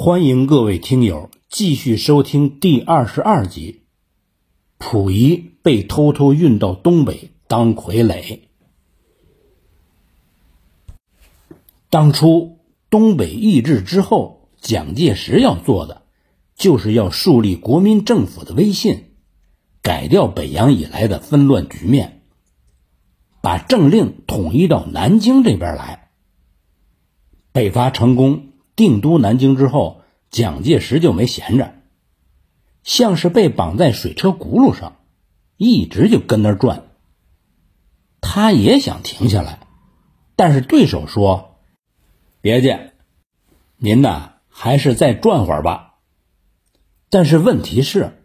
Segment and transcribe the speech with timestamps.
[0.00, 3.82] 欢迎各位听友继续收听第二十二集。
[4.78, 8.42] 溥仪被偷偷运到东北当傀儡。
[11.90, 16.02] 当初东北易帜之后，蒋介石要做的，
[16.54, 19.06] 就是要树立国民政府的威信，
[19.82, 22.22] 改掉北洋以来的纷乱局面，
[23.40, 26.10] 把政令统一到南京这边来。
[27.50, 28.47] 北伐成功，
[28.78, 31.74] 定都南京之后，蒋介石就没闲着，
[32.84, 34.98] 像是被绑在水车轱辘上，
[35.56, 36.84] 一直就跟那转。
[38.20, 39.58] 他也想停下来，
[40.36, 41.56] 但是对手说。
[42.40, 42.92] 别介，
[43.78, 45.96] 您呐还是再转会儿吧。
[47.10, 48.22] 但是问题是，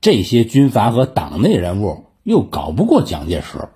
[0.00, 3.68] 这些军阀和党内人物又搞不过蒋介石。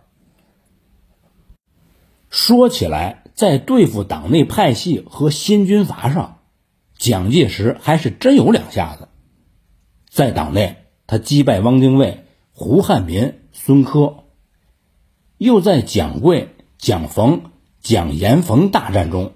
[2.29, 6.39] 说起来，在对付党内派系和新军阀上，
[6.97, 9.09] 蒋介石还是真有两下子。
[10.09, 10.77] 在党内，
[11.09, 14.27] 他击败汪精卫、胡汉民、孙科；
[15.39, 19.33] 又在蒋桂、蒋冯、蒋阎冯大战中。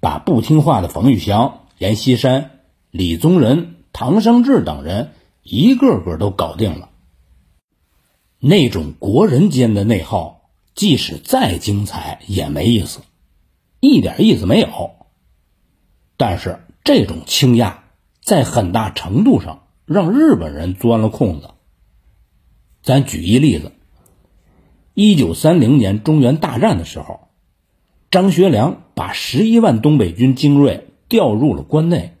[0.00, 2.50] 把不听话的冯玉祥、阎锡山、
[2.90, 5.12] 李宗仁、唐生智等人
[5.44, 6.88] 一个个都搞定了。
[8.40, 13.02] 那种国人间的内耗，即使再精彩也没意思，
[13.86, 14.90] 一点意思没有。
[16.16, 17.78] 但是这种倾轧，
[18.20, 21.50] 在很大程度上让日本人钻了空子。
[22.82, 23.72] 咱举一例子：
[24.94, 27.20] 一九三零年中原大战的时候。
[28.08, 32.16] 张学良把十一万东北军精锐调入了关内，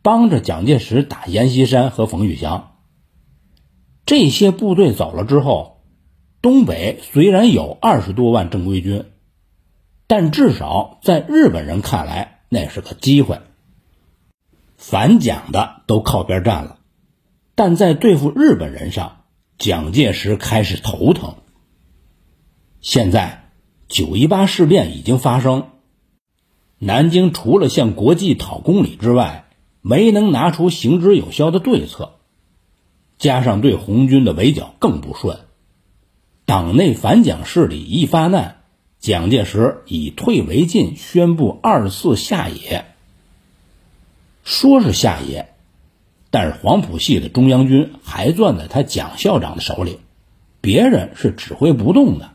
[0.00, 2.76] 帮着蒋介石打阎锡山和冯玉祥。
[4.06, 5.82] 这些部队走了之后，
[6.40, 9.04] 东北虽然有二十多万正规军，
[10.08, 13.40] 但至少在日本人看来那是个机会。
[14.76, 16.80] 反蒋的都靠边站了，
[17.54, 19.18] 但在对付日本人上，
[19.58, 21.36] 蒋介石开始头疼。
[22.80, 23.44] 现在。
[23.90, 25.68] 九一八事变已经发生，
[26.78, 29.48] 南京除了向国际讨公理之外，
[29.80, 32.16] 没能拿出行之有效的对策，
[33.16, 35.38] 加上对红军的围剿更不顺，
[36.44, 38.57] 党内反蒋势力一发难，
[39.00, 42.84] 蒋介石以退为进，宣布二次下野。
[44.42, 45.54] 说是下野，
[46.30, 50.00] 但是黄埔系的中央军还攥在他蒋校长的手里，
[50.60, 52.30] 别人是指挥不动的。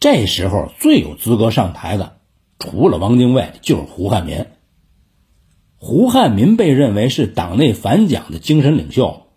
[0.00, 2.16] 这时候最有资格上台的，
[2.58, 4.46] 除了汪精卫，就是胡汉民。
[5.76, 9.28] 胡汉民被认为是党内反蒋的精神领袖，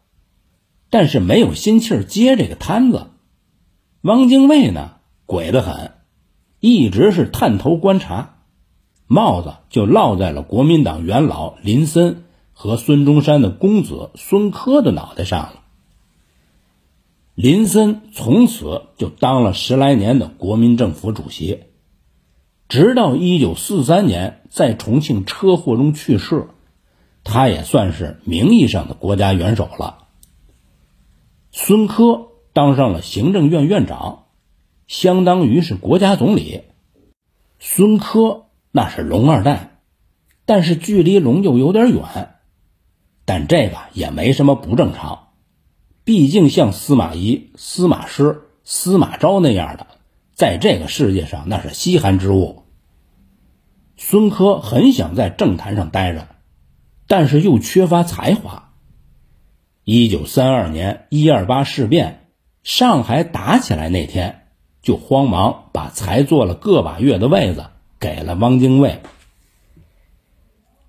[0.90, 3.07] 但是没有心气接这个摊子。
[4.01, 4.95] 汪精卫呢，
[5.25, 5.91] 鬼得很，
[6.59, 8.38] 一直是探头观察，
[9.08, 15.62] 帽子就落在了国民党元老林森和孙中山的公子孙科的脑袋上了。
[17.34, 21.63] 林森从此就当了十来年的国民政府主席，
[22.69, 26.47] 直到一九四三年在重庆车祸中去世，
[27.24, 30.07] 他也算是名义上的国家元首了。
[31.52, 34.25] 孙科当上了行政院院长，
[34.88, 36.63] 相当于是国家总理。
[37.59, 39.79] 孙科那是龙二代，
[40.46, 42.35] 但是距离龙就有点远，
[43.25, 45.29] 但这个也没什么不正常。
[46.03, 49.88] 毕竟像司马懿、司马师、司马昭那样的，
[50.34, 52.63] 在这个世界上那是稀罕之物。
[53.97, 56.28] 孙科很想在政坛上待着，
[57.07, 58.74] 但是又缺乏才华。
[59.84, 62.29] 一九三二年一二八事变，
[62.62, 64.44] 上海打起来那天，
[64.85, 67.66] 就慌忙把才做了个把月的位子
[68.00, 69.01] 给了汪精卫。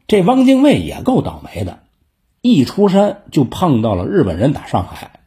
[0.06, 1.80] 这汪精卫也够倒霉的。
[2.42, 5.18] 一出山就碰到了日本人打上海，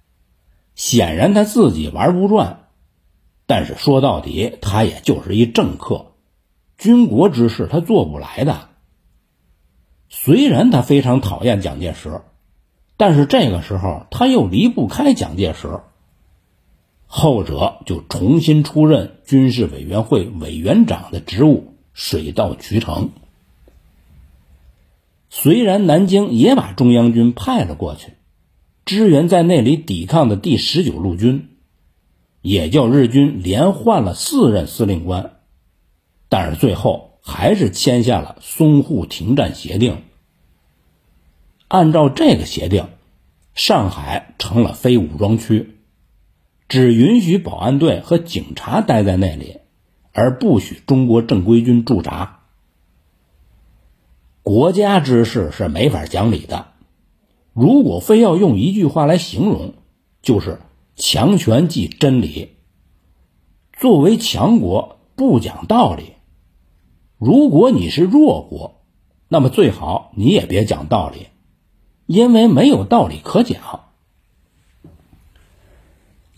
[0.75, 2.67] 显然他自己玩不转，
[3.45, 6.13] 但是说到底他也就是一政客，
[6.77, 8.69] 军国之事他做不来的。
[10.07, 12.21] 虽然他非常讨厌蒋介石，
[12.95, 15.81] 但是这个时候他又离不开蒋介石，
[17.11, 23.09] 后者就重新出任军事委员会委员长的职务，水到渠成。
[25.31, 28.13] 虽然南京也把中央军派了过去，
[28.85, 31.49] 支援在那里抵抗的第十九路军，
[32.43, 35.39] 也叫日军连换了四任司令官，
[36.29, 40.03] 但是最后还是签下了淞沪停战协定。
[41.67, 42.85] 按照这个协定，
[43.55, 45.78] 上海成了非武装区，
[46.69, 49.57] 只允许保安队和警察待在那里，
[50.13, 52.41] 而不许中国正规军驻扎。
[54.43, 56.67] 国家之事是没法讲理的。
[57.53, 59.73] 如果非要用一句话来形容，
[60.21, 60.59] 就是
[60.95, 62.51] 强权即真理。
[63.73, 66.13] 作为强国，不讲道理。
[67.17, 68.83] 如果你是弱国，
[69.27, 71.27] 那么最好你也别讲道理，
[72.05, 73.88] 因为没有道理可讲。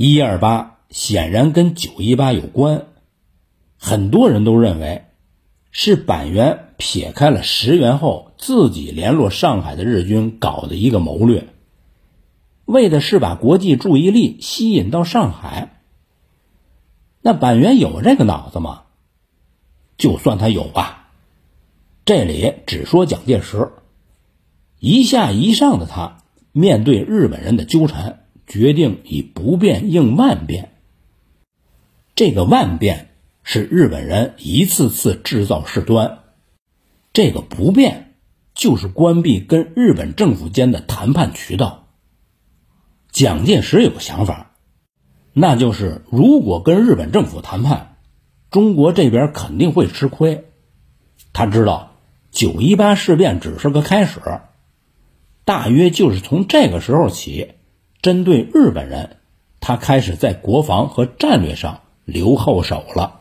[0.01, 2.87] 一二八显然跟九一八有关，
[3.77, 5.05] 很多人都认为
[5.69, 11.49] 是板垣撇开了石原后自己联络上海的日军搞的一个谋略，
[12.65, 15.83] 为的是把国际注意力吸引到上海。
[17.21, 18.85] 那板垣有这个脑子吗？
[19.97, 21.09] 就算他有吧，
[22.05, 23.69] 这里只说蒋介石，
[24.79, 28.20] 一下一上的他面对日本人的纠缠，
[28.51, 30.73] 决定以不变应万变。
[32.15, 33.11] 这个万变
[33.43, 36.19] 是日本人一次次制造事端，
[37.13, 38.15] 这个不变
[38.53, 41.87] 就是关闭跟日本政府间的谈判渠道。
[43.09, 44.51] 蒋介石有个想法，
[45.31, 47.87] 那就是如果跟日本政府谈判。
[48.49, 50.43] 中国这边肯定会吃亏，
[51.31, 51.93] 他知道
[52.31, 54.19] 九一八事变只是个开始，
[55.45, 57.53] 大约就是从这个时候起，
[58.01, 59.17] 针对日本人，
[59.59, 63.19] 他开始在国防和战略上留后手了。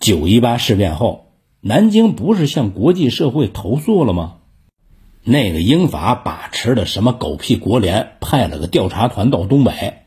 [0.00, 1.26] 九一八事变后，
[1.60, 4.38] 南京不是向国际社会投诉了吗？
[5.22, 9.98] 那个英法把持的什么狗屁国联派了个调查团到东北。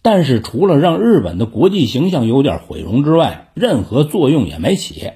[0.00, 5.10] 但是除了让日本的国际形象有点毁容之外，任何作用也没起。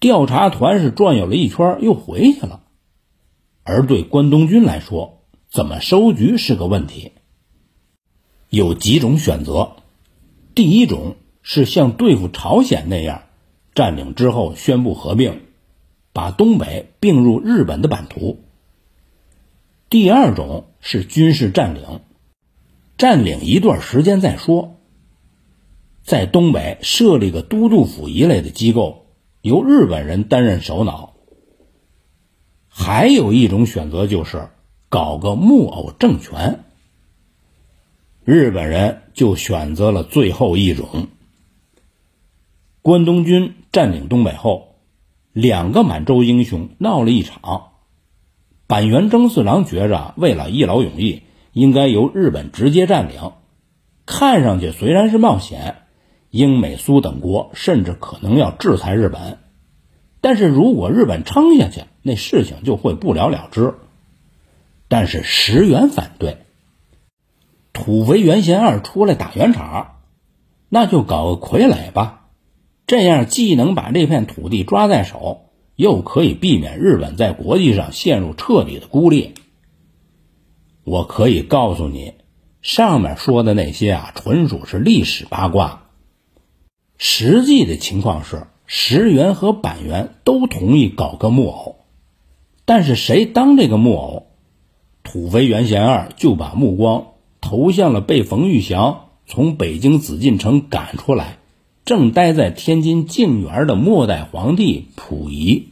[0.00, 2.62] 调查团是转悠了一圈又回去了，
[3.62, 5.20] 而对关东军来说，
[5.54, 7.12] 怎么收局是个问题。
[8.50, 9.76] 有几种选择：
[10.52, 13.22] 第一种是像对付朝鲜那样，
[13.72, 15.42] 占领之后宣布合并，
[16.12, 18.38] 把东北并入日本的版图；
[19.88, 22.00] 第二种是军事占领。
[22.98, 24.80] 占领一段时间再说，
[26.02, 29.06] 在东北设立个都督府一类的机构，
[29.40, 31.14] 由日本人担任首脑。
[32.66, 34.48] 还有一种选择就是
[34.94, 36.60] 搞个木偶政权。
[38.24, 41.08] 日本人就选择了最后一种。
[42.80, 44.76] 关东军占领东北后，
[45.32, 47.72] 两个满洲英雄闹了一场。
[48.68, 51.24] 板垣征四郎觉着，为了一劳永逸。
[51.50, 53.32] 应该由日本直接占领，
[54.06, 55.78] 看上去虽然是冒险，
[56.30, 59.38] 英美苏等国甚至可能要制裁日本，
[60.20, 63.74] 但是如果日本撑下去，那事情就会不了了之。
[64.94, 66.36] 但是石原反对，
[67.72, 69.96] 土肥原贤二出来打圆场，
[70.68, 72.28] 那就搞个傀儡吧，
[72.86, 79.34] 这样既能把这片土地抓在手，又可以避免日本在国际上陷入彻底的孤立。
[80.84, 82.14] 我可以告诉你，
[82.62, 85.88] 上面说的那些啊，纯属是历史八卦。
[86.98, 91.80] 实际的情况是，石原和板垣都同意搞个木偶，
[92.64, 94.26] 但是谁当这个木偶？
[95.04, 101.38] 土肥原贤二就把目光投向了被冯玉祥从北京紫禁城赶出来，
[101.84, 105.68] 正待在天津静园的末代皇帝溥仪。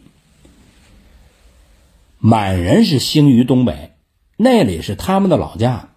[2.18, 3.90] 满人是兴于东北。
[4.36, 5.90] 那里是他们的老家，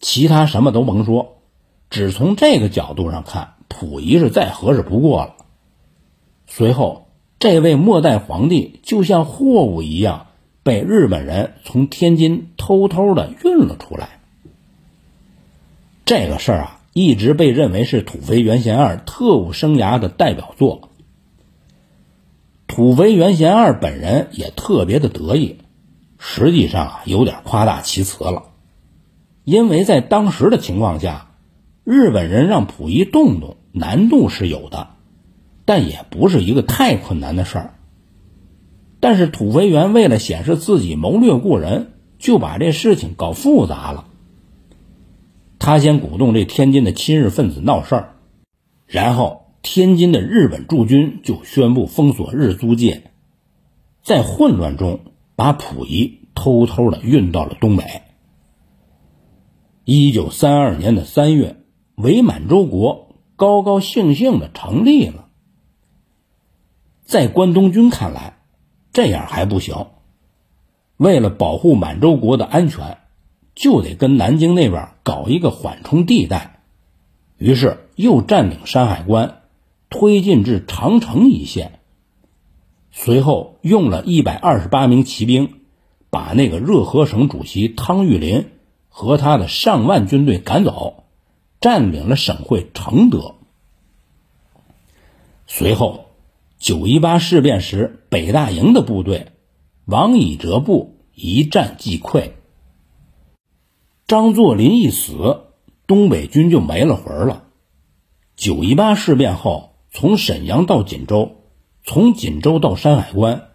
[0.00, 1.38] 其他什么都甭说，
[1.90, 5.34] 只从这个角度上看，溥仪是再合适不过了。
[6.46, 10.26] 随后，这位末代皇帝就像货物一样，
[10.66, 14.18] 被日本人从天津偷偷的运了出来。
[16.04, 20.90] 这个事儿啊，一直被认为是土肥原贤二特务生涯的代表作。
[22.66, 25.58] 土肥原贤二本人也特别的得意。
[26.18, 28.46] 实际上啊，有点夸大其词了，
[29.44, 31.30] 因为在当时的情况下，
[31.84, 34.88] 日本人让溥仪动动难度是有的，
[35.64, 37.74] 但也不是一个太困难的事儿。
[39.06, 44.08] 但是土肥原为了显示自己谋略过人，就把这事情搞复杂了。
[45.60, 48.16] 他先鼓动这天津的亲日分子闹事儿，
[48.84, 53.12] 然后天津的日本驻军就宣布封锁日租界，
[54.02, 54.98] 在混乱中。
[55.36, 57.84] 把溥仪偷偷的运到了东北。
[59.84, 61.62] 一九三二年的三月，
[61.94, 65.28] 伪满洲国高高兴兴的成立了。
[67.04, 68.35] 在关东军看来，
[68.96, 69.88] 这样还不行。
[70.96, 72.96] 为了保护满洲国的安全，
[73.54, 76.62] 就得跟南京那边搞一个缓冲地带。
[77.36, 79.42] 于是又占领山海关，
[79.90, 81.80] 推进至长城一线。
[82.90, 85.60] 随后用了一百二十八名骑兵，
[86.08, 88.46] 把那个热河省主席汤玉麟
[88.88, 91.04] 和他的上万军队赶走，
[91.60, 93.34] 占领了省会承德。
[95.46, 96.05] 随后，
[96.58, 99.32] 九一八事变时，北大营的部队
[99.84, 102.30] 王以哲部一战即溃。
[104.06, 105.42] 张作霖一死，
[105.86, 107.44] 东北军就没了魂了。
[108.36, 111.32] 九一八事变后，从沈阳到锦州。
[111.88, 113.50] 从锦州到山海关，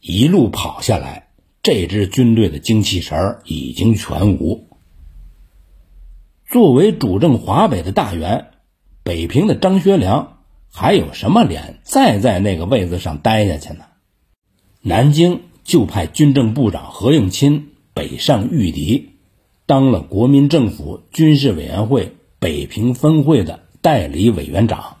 [0.00, 1.30] 一路跑下来，
[1.60, 4.68] 这支军队的精气神已经全无。
[6.46, 8.52] 作为主政华北的大员，
[9.02, 10.37] 北平的张学良
[10.72, 13.84] 还有什么脸再在那个位子上待下去呢？
[14.80, 19.16] 南京就派军政部长何应钦北上御敌，
[19.66, 24.98] 当了国民政府军事委员会北平分会的代理委员长。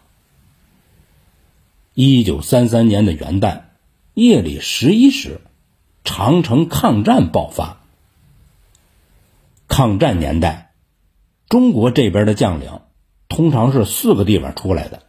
[1.94, 3.62] 一九三三年的元旦
[4.14, 5.40] 夜里十一时，
[6.04, 7.80] 长城抗战爆发。
[9.68, 10.72] 抗战年代，
[11.48, 12.80] 中国这边的将领
[13.28, 15.02] 通常是四个地方出来的。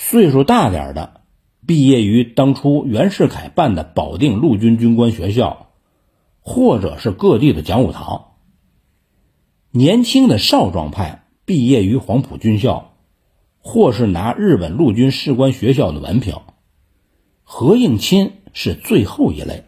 [0.00, 1.22] 岁数大点的，
[1.66, 5.72] 毕业于当初袁世凯办的保定陆军军官学校，
[6.40, 8.36] 或者是各地的讲武堂。
[9.72, 12.94] 年轻的少壮派，毕业于黄埔军校。
[13.60, 16.36] 或是拿日本陆军士官学校的文凭，
[17.42, 19.64] 何应钦是最后一类。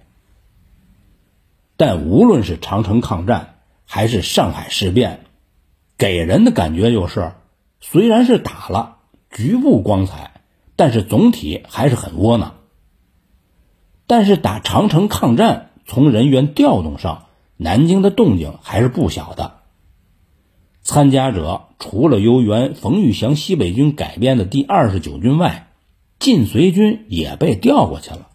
[1.77, 5.25] 但无论是长城抗战还是上海事变，
[5.99, 7.33] 给人的感觉就是，
[7.81, 9.00] 虽然是打了，
[9.31, 10.43] 局部光彩，
[10.77, 12.57] 但是总体还是很窝囊。
[14.07, 19.59] 但是打长城抗战，从人员调动上，南京的动静还是不小的。
[20.83, 25.69] 参加者除了由原冯玉祥西北军改编的第二十九军外，
[26.19, 28.29] 晋绥军也被调过去了，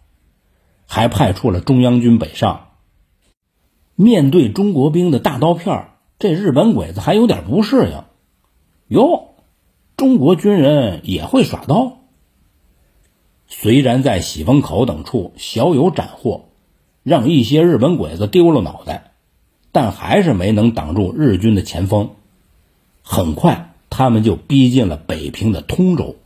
[0.86, 2.68] 还派出了中央军北上。
[3.94, 5.88] 面对中国兵的大刀片，
[6.18, 8.04] 这日本鬼子还有点不适应。
[8.88, 9.35] 哟，
[9.96, 12.00] 中国军人也会耍刀。
[13.48, 16.50] 虽然在喜峰口等处小有斩获，
[17.02, 19.12] 让一些日本鬼子丢了脑袋，
[19.72, 22.10] 但还是没能挡住日军的前锋。
[23.02, 26.16] 很快，他们就逼近了北平的通州。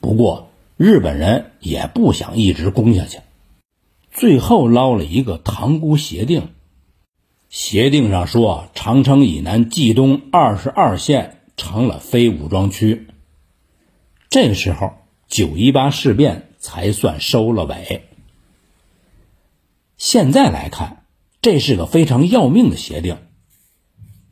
[0.00, 3.18] 不过，日本人也不想一直攻下去，
[4.12, 6.50] 最后捞了一个塘沽协定。
[7.48, 13.08] 协定上说，长城以南冀东二十二县成了非武装区。
[14.28, 14.94] 这个时候，
[15.28, 18.04] 九一八事变才算收了尾。
[19.96, 21.04] 现在来看，
[21.40, 23.18] 这是个非常要命的协定。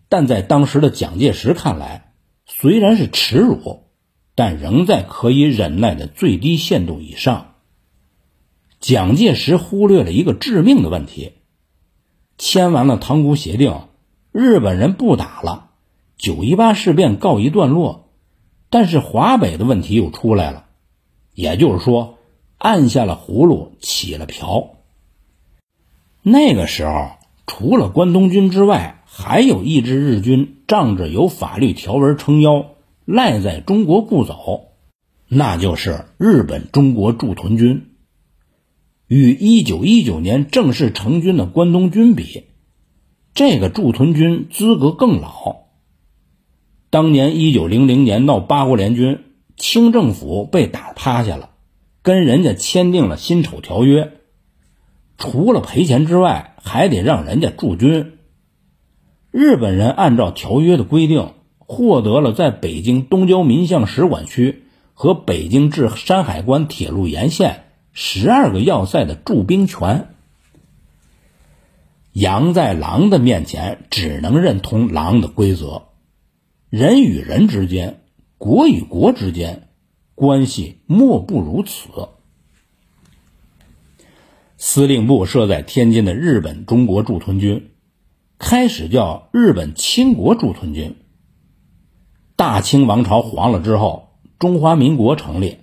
[0.08, 2.12] 但在当时的蒋介石看来，
[2.46, 3.84] 虽然是耻辱，
[4.34, 7.54] 但仍在可以忍耐的最低限度以上。
[8.80, 11.32] 蒋介石忽略了一个致命的问题：
[12.36, 13.88] 签完了塘沽协定，
[14.30, 15.70] 日本人不打了，
[16.16, 18.10] 九一八事变告一段落，
[18.70, 20.66] 但是华北的问题又出来了，
[21.34, 22.18] 也就是说，
[22.56, 24.70] 按下了葫芦起了瓢。
[26.22, 27.10] 那个时候，
[27.46, 32.66] 除了关东军之外，还有一支日军仗着有法律条文撑腰，
[33.04, 34.68] 赖在中国不走，
[35.28, 37.90] 那就是日本中国驻屯军。
[39.06, 42.44] 与一九一九年正式成军的关东军比，
[43.34, 45.63] 这个驻屯军资格更老。
[46.94, 49.24] 当年一九零零年闹八国联军，
[49.56, 51.50] 清政府被打趴下了，
[52.02, 54.12] 跟人家签订了辛丑条约，
[55.18, 58.12] 除了赔钱之外，还得让人家驻军。
[59.32, 70.10] 日本人按照条约的规定，获得了在北京东交民巷使馆区和北京至山海关铁路沿线十二个要塞的驻兵权。
[72.12, 75.82] 羊在狼的面前只能认同狼的规则，
[76.76, 78.00] 人与人之间、
[78.36, 79.68] 国与国之间
[80.16, 82.08] 关系莫不如此。
[84.56, 87.70] 司令部设在天津的日本中国驻屯军。
[88.40, 90.96] 开始叫日本清国驻屯军。
[92.34, 95.58] 大清王朝黄了之后，中华民国成立，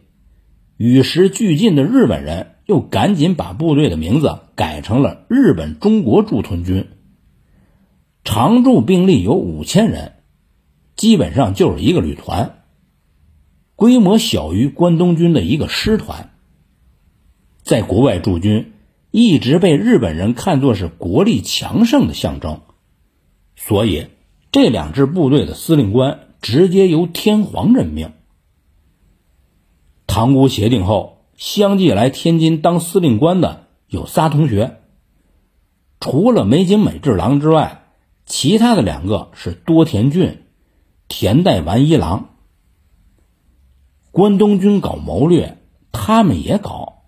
[0.78, 6.88] 与时俱进的日本人又赶紧把部队的名字改成了日本中国驻屯军。
[8.24, 10.14] 常驻兵力有五千人，
[11.02, 12.62] 基本上就是一个旅团，
[13.76, 16.30] 规模小于关东军的一个师团。
[17.64, 18.74] 在国外驻军。
[19.10, 22.62] 一直被日本人看作是国力强盛的象征，
[23.58, 24.08] 所以
[24.54, 28.14] 这两支部队的司令官直接由天皇任命。
[30.08, 34.78] 塘沽协定后，相继来天津当司令官的有仨同学，
[36.00, 37.84] 除了梅津美治郎之外，
[38.26, 40.41] 其他的两个是多田骏、
[41.14, 42.30] 田代丸一郎。
[44.12, 45.58] 关东军搞谋略，
[45.92, 47.04] 他们也搞。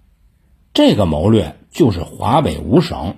[0.74, 3.16] 这个谋略就是华北五省：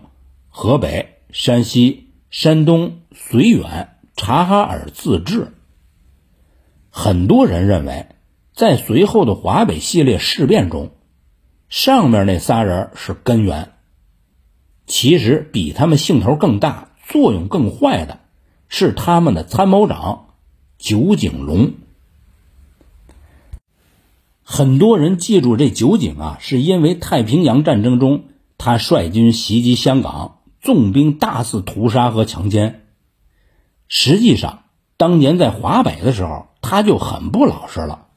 [0.48, 5.54] 河北、山西、山东、绥远、察哈尔自治。
[6.92, 8.10] 很多人认为，
[8.54, 10.92] 在随后的华北系列事变中。
[11.68, 13.72] 上面那仨人是根源，
[14.86, 18.20] 其实比他们兴头更大、作用更坏的，
[18.70, 20.25] 是他们的参谋长
[20.78, 21.74] 酒井隆。
[24.44, 28.26] 很多人记住这酒井啊，是因为太平洋战争中
[28.58, 32.86] 他率军袭击香港，纵兵大肆屠杀和强奸。
[33.88, 34.64] 实际上，
[34.98, 38.08] 当年在华北的时候，他就很不老实了。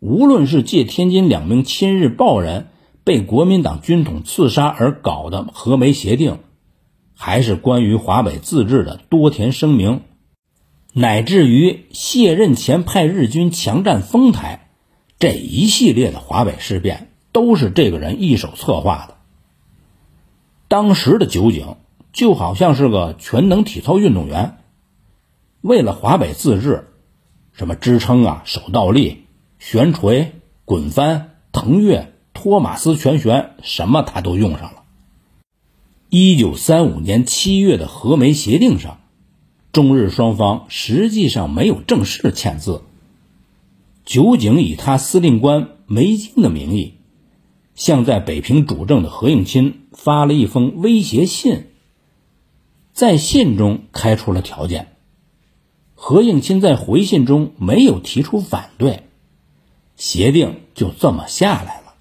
[0.00, 2.68] 无论是借天津两名亲日报人
[3.04, 6.40] 被国民党军统刺杀而搞的和梅协定，
[7.14, 10.02] 还是关于华北自治的多田声明，
[10.96, 14.68] 乃至于卸任前派日军强占丰台
[15.18, 19.16] 这一系列的华北事变，都是这个人一手策划的。
[20.68, 21.76] 当时的酒井
[22.12, 24.58] 就好像是个全能体操运动员，
[25.60, 26.88] 为了华北自治，
[27.52, 29.24] 什么支撑啊、手倒立。
[29.60, 30.32] 悬垂、
[30.66, 34.82] 滚翻、腾跃、托马斯全旋，什么他都用上了。
[36.10, 38.98] 一九三五年七月的和梅协定上，
[39.74, 42.82] 中日双方实际上没有正式签字。
[44.04, 46.94] 酒井以他司令官梅津的名义，
[47.74, 51.66] 向在北平主政的何应钦发了一封威胁信，
[52.92, 54.94] 在信中开出了条件。
[55.96, 59.02] 何应钦在回信中没有提出反对。
[59.96, 61.94] 协定就这么下来了。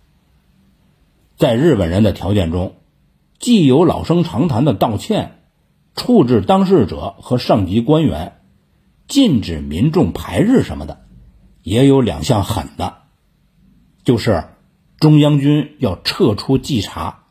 [1.38, 2.75] 在日本人的条件中，
[3.39, 5.39] 既有老生常谈的道歉、
[5.95, 8.39] 处置当事者和上级官员、
[9.08, 11.06] 禁止民众排日什么的，
[11.62, 12.95] 也有两项狠的，
[14.03, 14.45] 就是
[14.99, 17.25] 中央军要撤出稽查，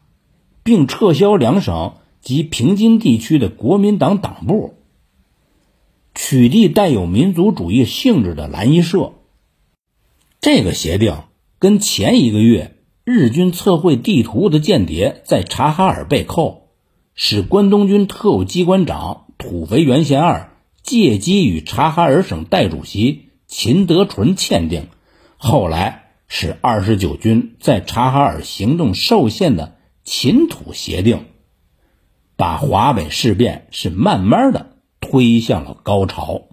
[0.63, 4.75] 并撤销两省及平津地区的国民党党部，
[6.15, 9.15] 取缔带有民族主义性质的蓝衣社。
[10.41, 11.17] 这个协定
[11.59, 16.62] 跟前一个月日军测绘地图的间谍在察哈尔被扣，
[17.15, 24.89] 使关东军特务机关长土肥原贤二借机与察哈尔省代主席秦德纯签订，
[25.37, 31.27] 后来使二十九军在察哈尔行动受限的秦土协定，
[32.37, 36.49] 把华北事变是慢慢的推向了高潮。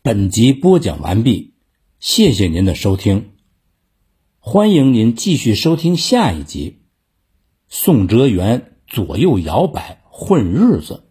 [0.00, 1.54] 本集播讲完毕，
[1.98, 3.32] 谢谢您的收听，
[4.38, 6.85] 欢迎您继续收听下一集。
[7.68, 11.05] 宋哲元左右摇摆混日子。